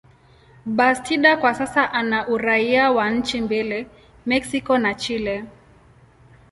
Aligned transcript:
Bastida 0.65 1.37
kwa 1.37 1.53
sasa 1.55 1.93
ana 1.93 2.27
uraia 2.27 2.91
wa 2.91 3.09
nchi 3.11 3.41
mbili, 3.41 3.87
Mexico 4.25 4.77
na 4.77 4.93
Chile. 4.93 5.45